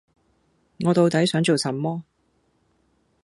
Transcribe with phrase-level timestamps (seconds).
[0.79, 2.03] 我到底想要什麼